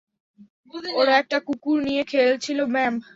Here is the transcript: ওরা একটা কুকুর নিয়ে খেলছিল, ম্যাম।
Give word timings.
ওরা 0.99 1.13
একটা 1.17 1.37
কুকুর 1.47 1.77
নিয়ে 1.83 2.03
খেলছিল, 2.03 2.59
ম্যাম। 2.73 2.93